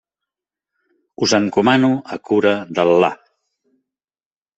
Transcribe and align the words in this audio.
Us 1.27 1.35
encomano 1.37 1.89
a 2.15 2.19
cura 2.31 2.53
d'Al·là. 2.79 3.11